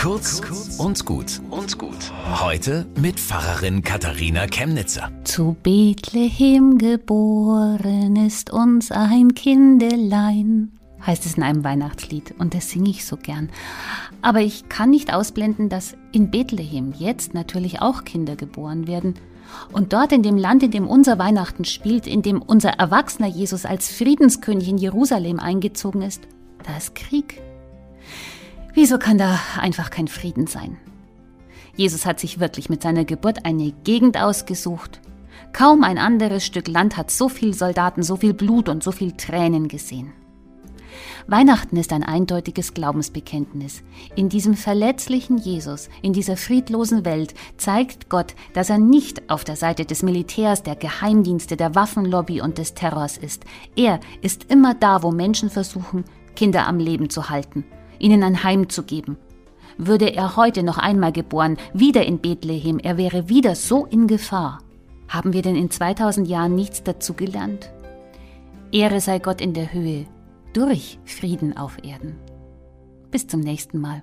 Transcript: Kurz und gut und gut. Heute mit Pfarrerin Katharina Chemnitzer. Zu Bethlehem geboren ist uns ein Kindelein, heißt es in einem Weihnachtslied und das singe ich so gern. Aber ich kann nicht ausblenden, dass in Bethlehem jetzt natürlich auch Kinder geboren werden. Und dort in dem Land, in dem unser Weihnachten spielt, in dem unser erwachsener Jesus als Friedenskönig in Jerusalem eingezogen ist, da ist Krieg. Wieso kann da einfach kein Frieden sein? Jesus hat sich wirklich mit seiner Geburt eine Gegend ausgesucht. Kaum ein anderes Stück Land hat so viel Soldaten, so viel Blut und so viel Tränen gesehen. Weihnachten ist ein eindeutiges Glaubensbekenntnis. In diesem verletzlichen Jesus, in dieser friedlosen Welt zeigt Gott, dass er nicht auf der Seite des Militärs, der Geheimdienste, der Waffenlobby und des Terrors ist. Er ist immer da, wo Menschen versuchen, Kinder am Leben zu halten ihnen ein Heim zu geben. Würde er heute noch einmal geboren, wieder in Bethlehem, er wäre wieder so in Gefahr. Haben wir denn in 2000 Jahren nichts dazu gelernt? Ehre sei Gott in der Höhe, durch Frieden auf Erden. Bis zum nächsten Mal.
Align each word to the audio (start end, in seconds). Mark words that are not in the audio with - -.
Kurz 0.00 0.40
und 0.78 1.04
gut 1.04 1.42
und 1.50 1.76
gut. 1.76 2.10
Heute 2.40 2.86
mit 2.98 3.20
Pfarrerin 3.20 3.82
Katharina 3.82 4.46
Chemnitzer. 4.46 5.12
Zu 5.24 5.54
Bethlehem 5.62 6.78
geboren 6.78 8.16
ist 8.16 8.50
uns 8.50 8.90
ein 8.92 9.34
Kindelein, 9.34 10.72
heißt 11.06 11.26
es 11.26 11.34
in 11.34 11.42
einem 11.42 11.64
Weihnachtslied 11.64 12.34
und 12.38 12.54
das 12.54 12.70
singe 12.70 12.88
ich 12.88 13.04
so 13.04 13.18
gern. 13.18 13.50
Aber 14.22 14.40
ich 14.40 14.70
kann 14.70 14.88
nicht 14.88 15.12
ausblenden, 15.12 15.68
dass 15.68 15.98
in 16.12 16.30
Bethlehem 16.30 16.94
jetzt 16.96 17.34
natürlich 17.34 17.82
auch 17.82 18.04
Kinder 18.04 18.36
geboren 18.36 18.86
werden. 18.86 19.16
Und 19.70 19.92
dort 19.92 20.12
in 20.12 20.22
dem 20.22 20.38
Land, 20.38 20.62
in 20.62 20.70
dem 20.70 20.88
unser 20.88 21.18
Weihnachten 21.18 21.66
spielt, 21.66 22.06
in 22.06 22.22
dem 22.22 22.40
unser 22.40 22.70
erwachsener 22.70 23.28
Jesus 23.28 23.66
als 23.66 23.90
Friedenskönig 23.90 24.66
in 24.66 24.78
Jerusalem 24.78 25.38
eingezogen 25.38 26.00
ist, 26.00 26.22
da 26.64 26.78
ist 26.78 26.94
Krieg. 26.94 27.42
Wieso 28.74 28.98
kann 28.98 29.18
da 29.18 29.38
einfach 29.58 29.90
kein 29.90 30.08
Frieden 30.08 30.46
sein? 30.46 30.76
Jesus 31.76 32.06
hat 32.06 32.20
sich 32.20 32.40
wirklich 32.40 32.68
mit 32.68 32.82
seiner 32.82 33.04
Geburt 33.04 33.44
eine 33.44 33.72
Gegend 33.84 34.16
ausgesucht. 34.18 35.00
Kaum 35.52 35.82
ein 35.82 35.98
anderes 35.98 36.44
Stück 36.44 36.68
Land 36.68 36.96
hat 36.96 37.10
so 37.10 37.28
viel 37.28 37.54
Soldaten, 37.54 38.02
so 38.02 38.16
viel 38.16 38.34
Blut 38.34 38.68
und 38.68 38.82
so 38.82 38.92
viel 38.92 39.12
Tränen 39.12 39.68
gesehen. 39.68 40.12
Weihnachten 41.26 41.76
ist 41.76 41.92
ein 41.92 42.02
eindeutiges 42.02 42.74
Glaubensbekenntnis. 42.74 43.82
In 44.16 44.28
diesem 44.28 44.54
verletzlichen 44.54 45.38
Jesus, 45.38 45.88
in 46.02 46.12
dieser 46.12 46.36
friedlosen 46.36 47.04
Welt 47.04 47.34
zeigt 47.56 48.08
Gott, 48.08 48.34
dass 48.52 48.70
er 48.70 48.78
nicht 48.78 49.30
auf 49.30 49.44
der 49.44 49.56
Seite 49.56 49.84
des 49.84 50.02
Militärs, 50.02 50.62
der 50.62 50.76
Geheimdienste, 50.76 51.56
der 51.56 51.74
Waffenlobby 51.74 52.40
und 52.40 52.58
des 52.58 52.74
Terrors 52.74 53.16
ist. 53.16 53.44
Er 53.76 54.00
ist 54.22 54.50
immer 54.50 54.74
da, 54.74 55.02
wo 55.02 55.12
Menschen 55.12 55.50
versuchen, 55.50 56.04
Kinder 56.34 56.66
am 56.66 56.78
Leben 56.78 57.10
zu 57.10 57.30
halten 57.30 57.64
ihnen 58.00 58.22
ein 58.22 58.42
Heim 58.42 58.68
zu 58.68 58.82
geben. 58.82 59.16
Würde 59.78 60.14
er 60.14 60.36
heute 60.36 60.62
noch 60.62 60.78
einmal 60.78 61.12
geboren, 61.12 61.56
wieder 61.72 62.04
in 62.04 62.18
Bethlehem, 62.18 62.78
er 62.78 62.96
wäre 62.96 63.28
wieder 63.28 63.54
so 63.54 63.86
in 63.86 64.06
Gefahr. 64.06 64.58
Haben 65.08 65.32
wir 65.32 65.42
denn 65.42 65.56
in 65.56 65.70
2000 65.70 66.28
Jahren 66.28 66.54
nichts 66.54 66.82
dazu 66.82 67.14
gelernt? 67.14 67.72
Ehre 68.72 69.00
sei 69.00 69.18
Gott 69.18 69.40
in 69.40 69.54
der 69.54 69.72
Höhe, 69.72 70.06
durch 70.52 70.98
Frieden 71.04 71.56
auf 71.56 71.78
Erden. 71.82 72.16
Bis 73.10 73.26
zum 73.26 73.40
nächsten 73.40 73.78
Mal. 73.80 74.02